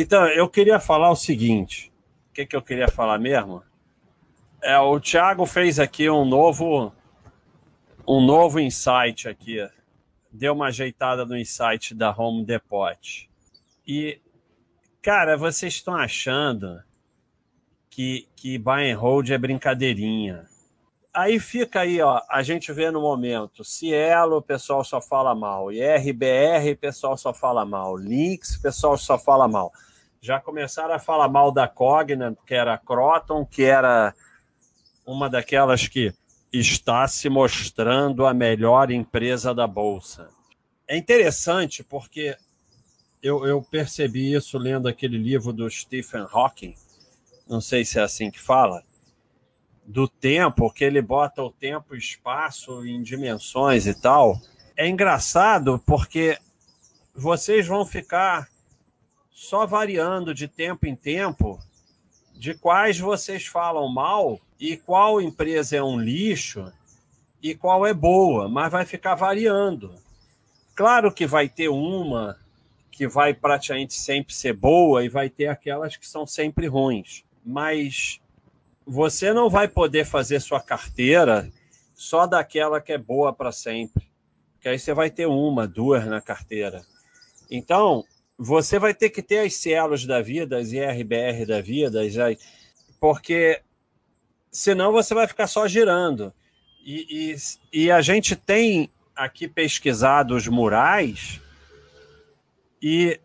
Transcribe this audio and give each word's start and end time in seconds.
Então, 0.00 0.28
eu 0.28 0.48
queria 0.48 0.78
falar 0.78 1.10
o 1.10 1.16
seguinte. 1.16 1.92
O 2.30 2.32
que, 2.32 2.46
que 2.46 2.54
eu 2.54 2.62
queria 2.62 2.86
falar 2.86 3.18
mesmo? 3.18 3.64
É, 4.62 4.78
o 4.78 5.00
Thiago 5.00 5.44
fez 5.44 5.80
aqui 5.80 6.08
um 6.08 6.24
novo 6.24 6.92
um 8.06 8.24
novo 8.24 8.60
insight 8.60 9.28
aqui. 9.28 9.56
Deu 10.30 10.54
uma 10.54 10.66
ajeitada 10.66 11.26
no 11.26 11.36
insight 11.36 11.96
da 11.96 12.16
Home 12.16 12.44
Depot. 12.44 13.28
E, 13.84 14.20
cara, 15.02 15.36
vocês 15.36 15.74
estão 15.74 15.96
achando 15.96 16.80
que, 17.90 18.28
que 18.36 18.56
buy 18.56 18.92
and 18.92 18.98
hold 18.98 19.28
é 19.30 19.36
brincadeirinha. 19.36 20.46
Aí 21.18 21.40
fica 21.40 21.80
aí, 21.80 22.00
ó, 22.00 22.22
a 22.30 22.44
gente 22.44 22.72
vê 22.72 22.92
no 22.92 23.00
momento, 23.00 23.64
Cielo, 23.64 24.36
o 24.36 24.42
pessoal 24.42 24.84
só 24.84 25.00
fala 25.00 25.34
mal, 25.34 25.72
e 25.72 25.80
RBR, 25.80 26.70
o 26.70 26.76
pessoal 26.76 27.16
só 27.16 27.34
fala 27.34 27.64
mal, 27.64 27.96
Lynx, 27.96 28.54
o 28.54 28.62
pessoal 28.62 28.96
só 28.96 29.18
fala 29.18 29.48
mal. 29.48 29.72
Já 30.20 30.38
começaram 30.38 30.94
a 30.94 30.98
falar 31.00 31.26
mal 31.26 31.50
da 31.50 31.66
Cognant, 31.66 32.36
que 32.46 32.54
era 32.54 32.78
Croton, 32.78 33.44
que 33.44 33.64
era 33.64 34.14
uma 35.04 35.28
daquelas 35.28 35.88
que 35.88 36.14
está 36.52 37.08
se 37.08 37.28
mostrando 37.28 38.24
a 38.24 38.32
melhor 38.32 38.88
empresa 38.88 39.52
da 39.52 39.66
Bolsa. 39.66 40.28
É 40.86 40.96
interessante 40.96 41.82
porque 41.82 42.36
eu, 43.20 43.44
eu 43.44 43.60
percebi 43.60 44.34
isso 44.34 44.56
lendo 44.56 44.86
aquele 44.86 45.18
livro 45.18 45.52
do 45.52 45.68
Stephen 45.68 46.28
Hawking, 46.30 46.76
não 47.48 47.60
sei 47.60 47.84
se 47.84 47.98
é 47.98 48.02
assim 48.02 48.30
que 48.30 48.38
fala, 48.38 48.84
do 49.88 50.06
tempo, 50.06 50.70
que 50.70 50.84
ele 50.84 51.00
bota 51.00 51.42
o 51.42 51.50
tempo 51.50 51.94
e 51.94 51.98
espaço 51.98 52.84
em 52.84 53.02
dimensões 53.02 53.86
e 53.86 53.98
tal. 53.98 54.38
É 54.76 54.86
engraçado 54.86 55.82
porque 55.86 56.38
vocês 57.14 57.66
vão 57.66 57.86
ficar 57.86 58.46
só 59.30 59.64
variando 59.64 60.34
de 60.34 60.46
tempo 60.46 60.86
em 60.86 60.94
tempo 60.94 61.58
de 62.34 62.52
quais 62.54 63.00
vocês 63.00 63.46
falam 63.46 63.88
mal 63.88 64.38
e 64.60 64.76
qual 64.76 65.22
empresa 65.22 65.78
é 65.78 65.82
um 65.82 65.98
lixo 65.98 66.70
e 67.42 67.54
qual 67.54 67.86
é 67.86 67.94
boa, 67.94 68.46
mas 68.46 68.70
vai 68.70 68.84
ficar 68.84 69.14
variando. 69.14 69.94
Claro 70.74 71.10
que 71.10 71.26
vai 71.26 71.48
ter 71.48 71.68
uma 71.68 72.38
que 72.90 73.08
vai 73.08 73.32
praticamente 73.32 73.94
sempre 73.94 74.34
ser 74.34 74.52
boa 74.52 75.02
e 75.02 75.08
vai 75.08 75.30
ter 75.30 75.46
aquelas 75.46 75.96
que 75.96 76.06
são 76.06 76.26
sempre 76.26 76.66
ruins. 76.66 77.24
Mas 77.42 78.20
você 78.88 79.34
não 79.34 79.50
vai 79.50 79.68
poder 79.68 80.06
fazer 80.06 80.40
sua 80.40 80.62
carteira 80.62 81.52
só 81.94 82.26
daquela 82.26 82.80
que 82.80 82.94
é 82.94 82.96
boa 82.96 83.34
para 83.34 83.52
sempre. 83.52 84.10
Porque 84.54 84.66
aí 84.66 84.78
você 84.78 84.94
vai 84.94 85.10
ter 85.10 85.26
uma, 85.26 85.68
duas 85.68 86.06
na 86.06 86.22
carteira. 86.22 86.82
Então, 87.50 88.02
você 88.38 88.78
vai 88.78 88.94
ter 88.94 89.10
que 89.10 89.20
ter 89.20 89.40
as 89.40 89.54
cielos 89.54 90.06
da 90.06 90.22
vida, 90.22 90.56
as 90.56 90.72
IRBR 90.72 91.44
da 91.44 91.60
vida, 91.60 92.00
porque 92.98 93.60
senão 94.50 94.90
você 94.90 95.12
vai 95.12 95.26
ficar 95.26 95.48
só 95.48 95.68
girando. 95.68 96.32
E, 96.82 97.34
e, 97.72 97.82
e 97.84 97.90
a 97.90 98.00
gente 98.00 98.34
tem 98.34 98.90
aqui 99.14 99.46
pesquisado 99.46 100.34
os 100.34 100.48
murais 100.48 101.42
e 102.80 103.20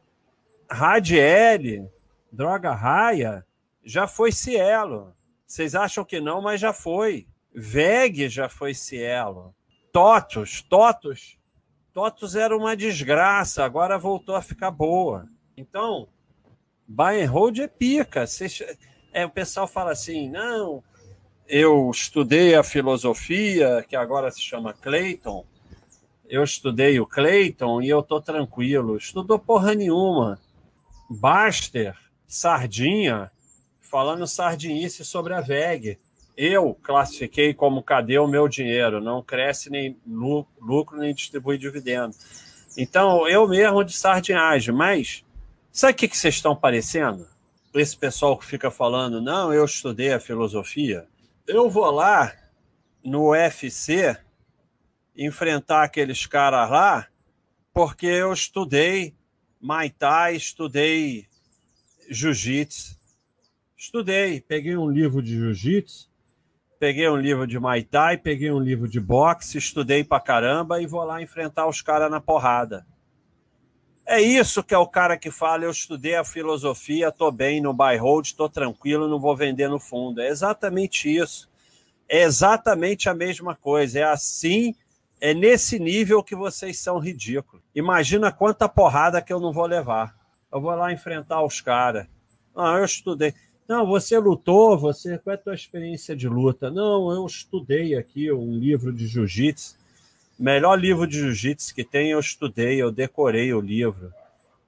Radiel, 0.69 1.89
Droga 2.29 2.73
Raia, 2.73 3.45
já 3.85 4.07
foi 4.07 4.31
Cielo. 4.31 5.15
Vocês 5.53 5.75
acham 5.75 6.03
que 6.03 6.19
não, 6.19 6.41
mas 6.41 6.59
já 6.59 6.73
foi. 6.73 7.27
VEG 7.53 8.27
já 8.27 8.49
foi 8.49 8.73
Cielo. 8.73 9.53
Totos, 9.91 10.63
Totos. 10.63 11.37
Totos 11.93 12.35
era 12.35 12.57
uma 12.57 12.75
desgraça, 12.75 13.63
agora 13.63 13.99
voltou 13.99 14.35
a 14.35 14.41
ficar 14.41 14.71
boa. 14.71 15.29
Então, 15.55 16.07
buy 16.87 17.21
and 17.21 17.29
hold 17.29 17.59
é 17.59 17.67
pica. 17.67 18.25
É, 19.13 19.27
o 19.27 19.29
pessoal 19.29 19.67
fala 19.67 19.91
assim, 19.91 20.27
não, 20.27 20.83
eu 21.47 21.87
estudei 21.91 22.55
a 22.55 22.63
filosofia, 22.63 23.85
que 23.87 23.95
agora 23.95 24.31
se 24.31 24.41
chama 24.41 24.73
Clayton, 24.73 25.45
eu 26.27 26.43
estudei 26.43 26.99
o 26.99 27.05
Clayton 27.05 27.79
e 27.79 27.89
eu 27.89 28.01
tô 28.01 28.19
tranquilo. 28.19 28.97
Estudou 28.97 29.37
porra 29.37 29.75
nenhuma. 29.75 30.39
Baster, 31.07 31.95
Sardinha, 32.25 33.31
falando 33.93 34.25
sardinice 34.25 35.05
sobre 35.05 35.35
a 35.35 35.39
VEG. 35.39 35.99
Eu 36.35 36.73
classifiquei 36.81 37.53
como 37.53 37.83
cadê 37.83 38.17
o 38.17 38.25
meu 38.25 38.47
dinheiro? 38.47 38.99
Não 38.99 39.21
cresce 39.21 39.69
nem 39.69 39.95
lucro, 40.59 40.97
nem 40.97 41.13
distribui 41.13 41.59
dividendo. 41.59 42.15
Então, 42.75 43.27
eu 43.27 43.47
mesmo 43.47 43.83
de 43.83 43.93
sardinhagem, 43.93 44.73
mas 44.73 45.23
sabe 45.71 45.93
o 45.93 45.95
que, 45.95 46.07
vocês 46.07 46.33
estão 46.33 46.55
parecendo? 46.55 47.27
Esse 47.71 47.95
pessoal 47.95 48.35
que 48.35 48.47
fica 48.47 48.71
falando, 48.71 49.21
não, 49.21 49.53
eu 49.53 49.63
estudei 49.63 50.11
a 50.11 50.19
filosofia. 50.19 51.05
Eu 51.45 51.69
vou 51.69 51.91
lá 51.91 52.33
no 53.03 53.29
UFC 53.29 54.17
enfrentar 55.15 55.83
aqueles 55.83 56.25
caras 56.25 56.67
lá, 56.67 57.07
porque 57.71 58.07
eu 58.07 58.33
estudei 58.33 59.13
Muay 59.61 59.93
estudei 60.35 61.27
Jiu-Jitsu. 62.09 63.02
Estudei, 63.83 64.39
peguei 64.39 64.77
um 64.77 64.89
livro 64.89 65.21
de 65.21 65.35
Jiu-Jitsu, 65.35 66.09
peguei 66.79 67.09
um 67.09 67.17
livro 67.17 67.45
de 67.45 67.59
Muay 67.59 67.83
Thai, 67.83 68.17
peguei 68.17 68.49
um 68.49 68.61
livro 68.61 68.87
de 68.87 68.97
boxe, 68.97 69.57
estudei 69.57 70.05
pra 70.05 70.21
caramba 70.21 70.81
e 70.81 70.87
vou 70.87 71.03
lá 71.03 71.21
enfrentar 71.21 71.67
os 71.67 71.81
caras 71.81 72.09
na 72.09 72.21
porrada. 72.21 72.87
É 74.05 74.21
isso 74.21 74.63
que 74.63 74.73
é 74.73 74.77
o 74.77 74.87
cara 74.87 75.17
que 75.17 75.29
fala, 75.29 75.65
eu 75.65 75.69
estudei 75.69 76.15
a 76.15 76.23
filosofia, 76.23 77.11
tô 77.11 77.29
bem 77.29 77.59
no 77.59 77.73
buy 77.73 77.97
hold, 77.97 78.31
tô 78.31 78.47
tranquilo, 78.47 79.09
não 79.09 79.19
vou 79.19 79.35
vender 79.35 79.67
no 79.67 79.81
fundo. 79.81 80.21
É 80.21 80.29
exatamente 80.29 81.13
isso. 81.13 81.51
É 82.07 82.21
exatamente 82.21 83.09
a 83.09 83.13
mesma 83.13 83.53
coisa. 83.53 83.99
É 83.99 84.03
assim 84.03 84.73
é 85.19 85.33
nesse 85.33 85.77
nível 85.77 86.23
que 86.23 86.37
vocês 86.37 86.79
são 86.79 86.99
ridículos. 86.99 87.61
Imagina 87.75 88.31
quanta 88.31 88.69
porrada 88.69 89.21
que 89.21 89.33
eu 89.33 89.41
não 89.41 89.51
vou 89.51 89.65
levar. 89.65 90.15
Eu 90.49 90.61
vou 90.61 90.73
lá 90.73 90.93
enfrentar 90.93 91.43
os 91.43 91.59
caras. 91.59 92.07
Ah, 92.55 92.77
eu 92.77 92.85
estudei. 92.85 93.33
Não, 93.67 93.85
você 93.85 94.17
lutou, 94.17 94.77
você 94.77 95.17
qual 95.17 95.31
é 95.31 95.35
a 95.35 95.41
tua 95.41 95.53
experiência 95.53 96.15
de 96.15 96.27
luta? 96.27 96.69
Não, 96.69 97.11
eu 97.11 97.25
estudei 97.25 97.95
aqui 97.95 98.31
um 98.31 98.57
livro 98.57 98.91
de 98.91 99.07
jiu-jitsu. 99.07 99.77
Melhor 100.37 100.77
livro 100.77 101.07
de 101.07 101.17
jiu-jitsu 101.17 101.73
que 101.73 101.83
tem, 101.83 102.11
eu 102.11 102.19
estudei, 102.19 102.81
eu 102.81 102.91
decorei 102.91 103.53
o 103.53 103.61
livro. 103.61 104.13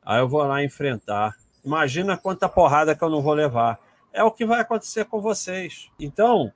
Aí 0.04 0.20
eu 0.20 0.30
vou 0.30 0.42
lá 0.44 0.64
enfrentar. 0.64 1.36
Imagina 1.64 2.16
quanta 2.16 2.48
porrada 2.48 2.96
que 2.96 3.04
eu 3.04 3.10
não 3.10 3.22
vou 3.22 3.34
levar. 3.34 3.80
É 4.14 4.24
o 4.24 4.32
que 4.32 4.46
vai 4.46 4.62
acontecer 4.62 5.04
com 5.06 5.20
vocês. 5.20 5.90
Então, 6.00 6.54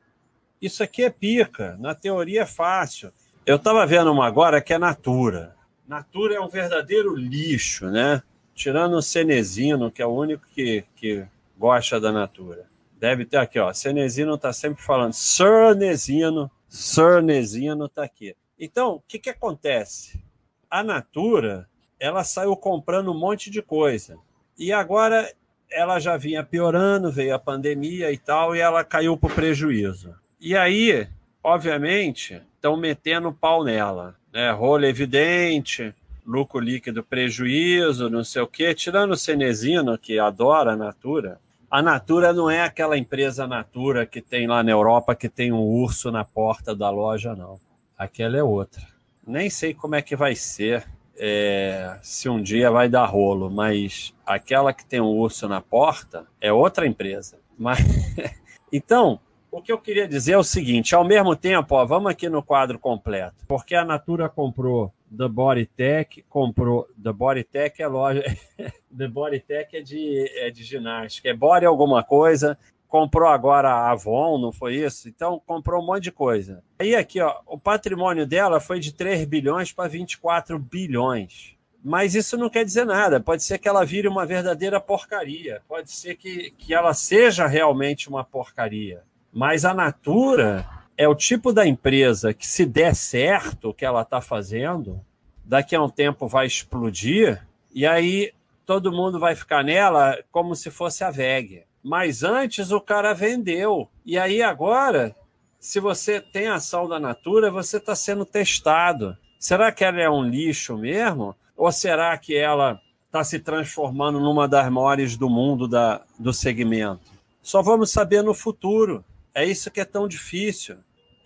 isso 0.61 0.81
aqui 0.81 1.03
é 1.03 1.09
pica. 1.09 1.75
Na 1.79 1.93
teoria 1.93 2.43
é 2.43 2.45
fácil. 2.45 3.11
Eu 3.45 3.57
estava 3.57 3.85
vendo 3.85 4.11
uma 4.11 4.25
agora 4.25 4.61
que 4.61 4.73
é 4.73 4.77
Natura. 4.77 5.55
Natura 5.85 6.35
é 6.35 6.39
um 6.39 6.47
verdadeiro 6.47 7.15
lixo, 7.15 7.87
né? 7.87 8.23
Tirando 8.55 8.93
o 8.93 9.01
Cenezino, 9.01 9.91
que 9.91 10.01
é 10.01 10.05
o 10.05 10.13
único 10.13 10.45
que, 10.53 10.85
que 10.95 11.25
gosta 11.59 11.99
da 11.99 12.11
Natura. 12.11 12.65
Deve 12.97 13.25
ter 13.25 13.37
aqui, 13.37 13.59
ó. 13.59 13.73
Cenezino 13.73 14.35
está 14.35 14.53
sempre 14.53 14.81
falando. 14.81 15.11
Sernezino, 15.11 16.49
Sernezino 16.69 17.85
está 17.85 18.03
aqui. 18.03 18.33
Então, 18.57 18.95
o 18.95 19.03
que, 19.05 19.19
que 19.19 19.29
acontece? 19.29 20.23
A 20.69 20.81
Natura, 20.81 21.67
ela 21.99 22.23
saiu 22.23 22.55
comprando 22.55 23.11
um 23.11 23.17
monte 23.17 23.51
de 23.51 23.61
coisa. 23.61 24.17
E 24.57 24.71
agora 24.71 25.29
ela 25.69 25.99
já 25.99 26.15
vinha 26.17 26.43
piorando, 26.43 27.11
veio 27.11 27.35
a 27.35 27.39
pandemia 27.39 28.11
e 28.11 28.17
tal, 28.17 28.55
e 28.55 28.59
ela 28.59 28.83
caiu 28.83 29.17
para 29.17 29.31
o 29.31 29.35
prejuízo. 29.35 30.15
E 30.39 30.55
aí, 30.55 31.07
obviamente, 31.43 32.41
estão 32.55 32.77
metendo 32.77 33.33
pau 33.33 33.63
nela. 33.63 34.15
Né? 34.31 34.49
Rolo 34.51 34.85
evidente, 34.85 35.93
lucro 36.25 36.59
líquido 36.59 37.03
prejuízo, 37.03 38.09
não 38.09 38.23
sei 38.23 38.41
o 38.41 38.47
quê. 38.47 38.73
Tirando 38.73 39.11
o 39.11 39.17
Cenezino, 39.17 39.97
que 39.97 40.19
adora 40.19 40.73
a 40.73 40.77
Natura, 40.77 41.39
a 41.69 41.81
Natura 41.81 42.33
não 42.33 42.49
é 42.49 42.61
aquela 42.61 42.97
empresa 42.97 43.45
Natura 43.45 44.05
que 44.05 44.21
tem 44.21 44.47
lá 44.47 44.63
na 44.63 44.71
Europa 44.71 45.15
que 45.15 45.29
tem 45.29 45.51
um 45.51 45.61
urso 45.61 46.11
na 46.11 46.25
porta 46.25 46.75
da 46.75 46.89
loja, 46.89 47.35
não. 47.35 47.59
Aquela 47.97 48.37
é 48.37 48.43
outra. 48.43 48.81
Nem 49.25 49.49
sei 49.49 49.73
como 49.73 49.93
é 49.93 50.01
que 50.01 50.15
vai 50.15 50.35
ser, 50.35 50.87
é, 51.15 51.99
se 52.01 52.27
um 52.27 52.41
dia 52.41 52.71
vai 52.71 52.89
dar 52.89 53.05
rolo, 53.05 53.51
mas 53.51 54.13
aquela 54.25 54.73
que 54.73 54.85
tem 54.85 54.99
um 54.99 55.17
urso 55.17 55.47
na 55.47 55.61
porta 55.61 56.25
é 56.41 56.51
outra 56.51 56.87
empresa. 56.87 57.37
Mas 57.57 57.79
então, 58.73 59.19
o 59.51 59.61
que 59.61 59.71
eu 59.71 59.77
queria 59.77 60.07
dizer 60.07 60.33
é 60.33 60.37
o 60.37 60.43
seguinte: 60.43 60.95
ao 60.95 61.03
mesmo 61.03 61.35
tempo, 61.35 61.75
ó, 61.75 61.85
vamos 61.85 62.09
aqui 62.11 62.29
no 62.29 62.41
quadro 62.41 62.79
completo, 62.79 63.45
porque 63.47 63.75
a 63.75 63.85
Natura 63.85 64.27
comprou 64.27 64.91
The 65.15 65.27
Bodytech, 65.27 66.23
comprou 66.29 66.87
The 67.01 67.11
Bodytech 67.11 67.81
é 67.81 67.87
loja, 67.87 68.23
The 68.95 69.07
Bodytech 69.07 69.75
é 69.75 69.81
de, 69.81 70.29
é 70.37 70.49
de 70.49 70.63
ginástica, 70.63 71.29
é 71.29 71.33
body 71.33 71.65
alguma 71.65 72.03
coisa, 72.03 72.57
comprou 72.87 73.27
agora 73.27 73.69
a 73.69 73.91
Avon, 73.91 74.39
não 74.39 74.51
foi 74.51 74.75
isso? 74.75 75.07
Então 75.07 75.41
comprou 75.45 75.81
um 75.81 75.85
monte 75.85 76.03
de 76.03 76.11
coisa. 76.11 76.63
Aí 76.79 76.95
aqui, 76.95 77.21
ó, 77.21 77.39
o 77.45 77.57
patrimônio 77.57 78.25
dela 78.25 78.59
foi 78.59 78.79
de 78.79 78.93
3 78.93 79.25
bilhões 79.25 79.71
para 79.71 79.89
24 79.89 80.57
bilhões. 80.57 81.55
Mas 81.83 82.13
isso 82.13 82.37
não 82.37 82.49
quer 82.49 82.65
dizer 82.65 82.85
nada. 82.85 83.21
Pode 83.21 83.41
ser 83.41 83.57
que 83.57 83.67
ela 83.67 83.85
vire 83.85 84.07
uma 84.07 84.25
verdadeira 84.25 84.81
porcaria. 84.81 85.61
Pode 85.67 85.91
ser 85.91 86.15
que, 86.15 86.51
que 86.51 86.73
ela 86.73 86.93
seja 86.93 87.47
realmente 87.47 88.09
uma 88.09 88.23
porcaria. 88.23 89.03
Mas 89.31 89.63
a 89.63 89.73
Natura 89.73 90.67
é 90.99 91.07
o 91.07 91.15
tipo 91.15 91.53
da 91.53 91.65
empresa 91.65 92.33
que, 92.33 92.45
se 92.45 92.65
der 92.65 92.93
certo 92.93 93.69
o 93.69 93.73
que 93.73 93.85
ela 93.85 94.01
está 94.01 94.19
fazendo, 94.19 94.99
daqui 95.45 95.73
a 95.73 95.81
um 95.81 95.87
tempo 95.87 96.27
vai 96.27 96.45
explodir 96.45 97.41
e 97.73 97.87
aí 97.87 98.33
todo 98.65 98.91
mundo 98.91 99.17
vai 99.17 99.33
ficar 99.33 99.63
nela 99.63 100.21
como 100.29 100.57
se 100.57 100.69
fosse 100.69 101.01
a 101.01 101.09
VEG. 101.09 101.63
Mas 101.81 102.21
antes 102.21 102.71
o 102.71 102.81
cara 102.81 103.13
vendeu. 103.13 103.89
E 104.05 104.19
aí 104.19 104.41
agora, 104.41 105.15
se 105.57 105.79
você 105.79 106.19
tem 106.19 106.49
ação 106.49 106.85
da 106.85 106.99
Natura, 106.99 107.49
você 107.49 107.77
está 107.77 107.95
sendo 107.95 108.25
testado. 108.25 109.17
Será 109.39 109.71
que 109.71 109.85
ela 109.85 110.01
é 110.01 110.09
um 110.09 110.25
lixo 110.25 110.77
mesmo? 110.77 111.33
Ou 111.55 111.71
será 111.71 112.17
que 112.17 112.35
ela 112.35 112.77
está 113.05 113.23
se 113.23 113.39
transformando 113.39 114.19
numa 114.19 114.49
das 114.49 114.69
maiores 114.69 115.15
do 115.15 115.29
mundo 115.29 115.65
da, 115.65 116.01
do 116.19 116.33
segmento? 116.33 117.09
Só 117.41 117.61
vamos 117.61 117.89
saber 117.89 118.21
no 118.21 118.33
futuro. 118.33 119.01
É 119.33 119.45
isso 119.45 119.71
que 119.71 119.79
é 119.79 119.85
tão 119.85 120.05
difícil. 120.05 120.75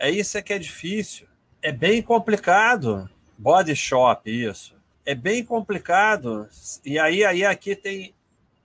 É 0.03 0.11
isso 0.11 0.43
que 0.43 0.51
é 0.51 0.59
difícil. 0.59 1.27
É 1.61 1.71
bem 1.71 2.01
complicado. 2.01 3.09
Body 3.37 3.73
shop, 3.73 4.29
isso. 4.29 4.75
É 5.05 5.15
bem 5.15 5.45
complicado. 5.45 6.45
E 6.83 6.99
aí, 6.99 7.23
aí 7.23 7.45
aqui 7.45 7.73
tem 7.73 8.13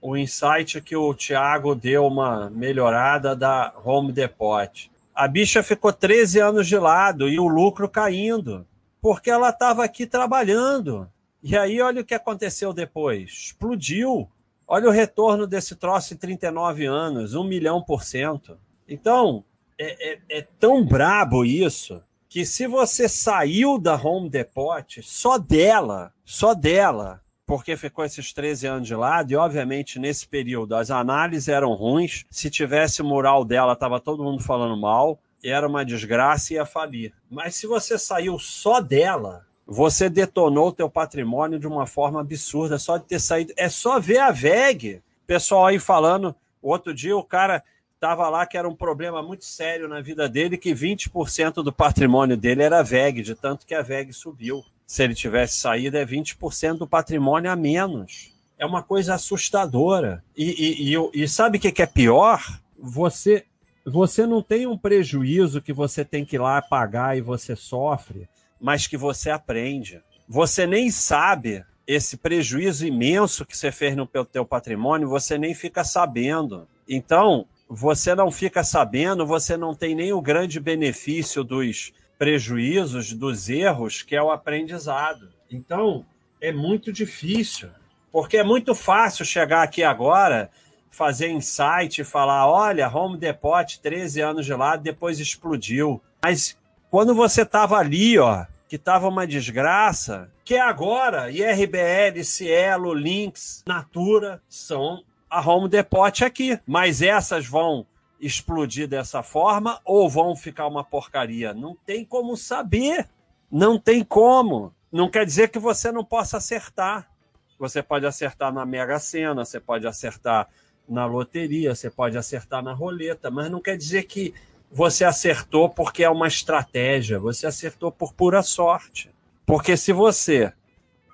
o 0.01 0.17
insight 0.17 0.81
que 0.81 0.97
o 0.97 1.13
Thiago 1.13 1.73
deu 1.73 2.05
uma 2.05 2.49
melhorada 2.49 3.37
da 3.37 3.73
Home 3.85 4.11
Depot. 4.11 4.91
A 5.15 5.29
bicha 5.29 5.63
ficou 5.63 5.93
13 5.93 6.41
anos 6.41 6.67
de 6.67 6.77
lado 6.77 7.29
e 7.29 7.39
o 7.39 7.47
lucro 7.47 7.87
caindo, 7.87 8.67
porque 9.01 9.31
ela 9.31 9.51
estava 9.51 9.85
aqui 9.85 10.05
trabalhando. 10.05 11.09
E 11.41 11.57
aí, 11.57 11.81
olha 11.81 12.01
o 12.01 12.05
que 12.05 12.15
aconteceu 12.15 12.73
depois: 12.73 13.29
explodiu. 13.29 14.29
Olha 14.67 14.89
o 14.89 14.91
retorno 14.91 15.47
desse 15.47 15.73
troço 15.77 16.13
em 16.13 16.17
39 16.17 16.85
anos, 16.85 17.33
1 17.33 17.45
milhão 17.45 17.81
por 17.81 18.03
cento. 18.03 18.59
Então, 18.85 19.45
é, 19.79 20.11
é, 20.11 20.19
é 20.29 20.47
tão 20.59 20.85
brabo 20.85 21.45
isso 21.45 22.03
que 22.27 22.45
se 22.45 22.67
você 22.67 23.07
saiu 23.09 23.79
da 23.79 23.95
Home 23.95 24.29
Depot, 24.29 25.01
só 25.01 25.37
dela, 25.37 26.13
só 26.23 26.53
dela, 26.53 27.21
porque 27.45 27.75
ficou 27.75 28.05
esses 28.05 28.31
13 28.31 28.67
anos 28.67 28.87
de 28.87 28.93
lado, 28.93 29.31
e 29.31 29.35
obviamente 29.35 29.97
nesse 29.97 30.27
período 30.27 30.75
as 30.75 30.91
análises 30.91 31.47
eram 31.47 31.73
ruins. 31.73 32.25
Se 32.29 32.49
tivesse 32.51 33.01
mural 33.01 33.43
dela, 33.43 33.73
estava 33.73 33.99
todo 33.99 34.23
mundo 34.23 34.43
falando 34.43 34.79
mal, 34.79 35.19
era 35.43 35.67
uma 35.67 35.83
desgraça 35.83 36.53
e 36.53 36.57
ia 36.57 36.65
falir. 36.65 37.13
Mas 37.31 37.55
se 37.55 37.65
você 37.65 37.97
saiu 37.97 38.37
só 38.37 38.79
dela, 38.79 39.47
você 39.65 40.09
detonou 40.09 40.67
o 40.67 40.73
teu 40.73 40.89
patrimônio 40.89 41.57
de 41.57 41.67
uma 41.67 41.87
forma 41.87 42.21
absurda, 42.21 42.77
só 42.77 42.97
de 42.97 43.05
ter 43.05 43.19
saído. 43.19 43.53
É 43.57 43.69
só 43.69 43.99
ver 43.99 44.19
a 44.19 44.29
VEG. 44.29 45.01
Pessoal 45.25 45.67
aí 45.67 45.79
falando, 45.79 46.35
outro 46.61 46.93
dia 46.93 47.15
o 47.17 47.23
cara 47.23 47.63
estava 47.99 48.29
lá 48.29 48.45
que 48.45 48.57
era 48.57 48.67
um 48.67 48.73
problema 48.73 49.21
muito 49.21 49.43
sério 49.43 49.89
na 49.89 49.99
vida 49.99 50.29
dele, 50.29 50.57
que 50.57 50.73
20% 50.73 51.55
do 51.55 51.71
patrimônio 51.71 52.37
dele 52.37 52.63
era 52.63 52.81
VEG, 52.81 53.21
de 53.21 53.35
tanto 53.35 53.65
que 53.65 53.75
a 53.75 53.81
VEG 53.81 54.13
subiu 54.13 54.63
se 54.87 55.03
ele 55.03 55.13
tivesse 55.13 55.57
saído, 55.57 55.97
é 55.97 56.05
20% 56.05 56.77
do 56.77 56.87
patrimônio 56.87 57.51
a 57.51 57.57
menos. 57.57 58.33
É 58.57 58.65
uma 58.65 58.81
coisa 58.81 59.15
assustadora. 59.15 60.23
E, 60.35 60.45
e, 60.45 60.95
e, 60.95 61.23
e 61.23 61.27
sabe 61.27 61.57
o 61.57 61.61
que, 61.61 61.81
é 61.81 61.85
pior? 61.85 62.41
Você, 62.77 63.45
você 63.85 64.25
não 64.25 64.41
tem 64.41 64.65
um 64.65 64.77
prejuízo 64.77 65.61
que 65.61 65.73
você 65.73 66.05
tem 66.05 66.23
que 66.23 66.37
ir 66.37 66.39
lá 66.39 66.61
pagar 66.61 67.17
e 67.17 67.21
você 67.21 67.53
sofre, 67.53 68.29
mas 68.59 68.87
que 68.87 68.97
você 68.97 69.29
aprende. 69.29 70.01
Você 70.27 70.65
nem 70.65 70.89
sabe 70.89 71.65
esse 71.85 72.15
prejuízo 72.15 72.87
imenso 72.87 73.45
que 73.45 73.57
você 73.57 73.71
fez 73.71 73.95
no 73.95 74.07
teu 74.07 74.45
patrimônio, 74.45 75.09
você 75.09 75.37
nem 75.37 75.53
fica 75.53 75.83
sabendo. 75.83 76.67
Então, 76.87 77.45
você 77.69 78.15
não 78.15 78.31
fica 78.31 78.63
sabendo, 78.63 79.27
você 79.27 79.55
não 79.55 79.75
tem 79.75 79.93
nem 79.93 80.11
o 80.11 80.21
grande 80.21 80.59
benefício 80.59 81.43
dos 81.43 81.93
prejuízos, 82.17 83.13
dos 83.13 83.47
erros, 83.47 84.01
que 84.01 84.15
é 84.15 84.23
o 84.23 84.31
aprendizado. 84.31 85.29
Então, 85.51 86.03
é 86.41 86.51
muito 86.51 86.91
difícil, 86.91 87.69
porque 88.11 88.37
é 88.37 88.43
muito 88.43 88.73
fácil 88.73 89.23
chegar 89.23 89.61
aqui 89.61 89.83
agora, 89.83 90.49
fazer 90.89 91.29
insight 91.29 92.01
e 92.01 92.03
falar: 92.03 92.47
olha, 92.47 92.89
Home 92.89 93.19
Depot, 93.19 93.79
13 93.81 94.19
anos 94.19 94.45
de 94.47 94.53
lado, 94.53 94.81
depois 94.81 95.19
explodiu. 95.19 96.01
Mas 96.23 96.57
quando 96.89 97.13
você 97.13 97.43
estava 97.43 97.77
ali, 97.77 98.17
ó, 98.17 98.45
que 98.67 98.77
estava 98.77 99.07
uma 99.07 99.27
desgraça, 99.27 100.29
que 100.43 100.57
agora 100.57 101.29
IRBL, 101.29 102.23
Cielo, 102.23 102.93
Lynx, 102.93 103.63
Natura 103.67 104.41
são 104.49 105.03
a 105.29 105.41
Home 105.47 105.69
Depot 105.69 106.23
aqui. 106.23 106.59
Mas 106.65 107.01
essas 107.01 107.45
vão 107.45 107.85
explodir 108.19 108.87
dessa 108.87 109.23
forma 109.23 109.79
ou 109.85 110.09
vão 110.09 110.35
ficar 110.35 110.67
uma 110.67 110.83
porcaria? 110.83 111.53
Não 111.53 111.75
tem 111.85 112.03
como 112.03 112.35
saber. 112.35 113.07
Não 113.51 113.79
tem 113.79 114.03
como. 114.03 114.73
Não 114.91 115.09
quer 115.09 115.25
dizer 115.25 115.49
que 115.49 115.59
você 115.59 115.91
não 115.91 116.03
possa 116.03 116.37
acertar. 116.37 117.09
Você 117.57 117.83
pode 117.83 118.05
acertar 118.05 118.53
na 118.53 118.65
Mega 118.65 118.99
Sena, 118.99 119.43
você 119.43 119.59
pode 119.59 119.85
acertar 119.85 120.47
na 120.87 121.05
loteria, 121.05 121.75
você 121.75 121.89
pode 121.89 122.17
acertar 122.17 122.63
na 122.63 122.73
roleta, 122.73 123.29
mas 123.29 123.51
não 123.51 123.61
quer 123.61 123.77
dizer 123.77 124.03
que 124.03 124.33
você 124.71 125.03
acertou 125.03 125.69
porque 125.69 126.03
é 126.03 126.09
uma 126.09 126.27
estratégia, 126.27 127.19
você 127.19 127.45
acertou 127.45 127.91
por 127.91 128.13
pura 128.13 128.41
sorte. 128.41 129.11
Porque 129.45 129.75
se 129.75 129.91
você 129.91 130.53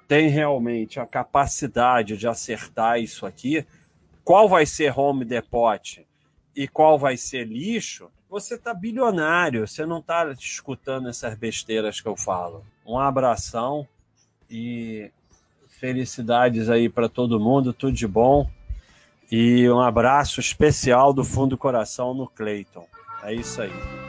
tem 0.07 0.29
realmente 0.29 1.00
a 1.00 1.06
capacidade 1.06 2.17
de 2.17 2.27
acertar 2.27 3.00
isso 3.00 3.25
aqui, 3.25 3.65
qual 4.25 4.50
vai 4.50 4.66
ser 4.66 4.92
home 5.00 5.24
depot? 5.24 6.06
e 6.56 6.68
qual 6.68 6.98
vai 6.98 7.18
ser 7.18 7.45
lixo, 7.45 8.10
você 8.30 8.56
está 8.56 8.74
bilionário, 8.74 9.68
você 9.68 9.86
não 9.86 10.00
está 10.00 10.31
escutando 10.31 11.10
essas 11.10 11.36
besteiras 11.36 12.00
que 12.00 12.07
eu 12.07 12.16
falo. 12.16 12.66
Um 12.86 12.98
abração 12.98 13.88
e 14.50 15.12
felicidades 15.68 16.69
aí 16.69 16.88
para 16.88 17.10
todo 17.10 17.39
mundo, 17.39 17.74
tudo 17.74 17.94
de 17.94 18.07
bom. 18.07 18.50
E 19.30 19.69
um 19.69 19.81
abraço 19.81 20.39
especial 20.39 21.12
do 21.12 21.24
fundo 21.24 21.51
do 21.51 21.57
coração 21.57 22.13
no 22.13 22.27
Cleiton. 22.27 22.88
É 23.24 23.33
isso 23.33 23.62
aí. 23.62 24.05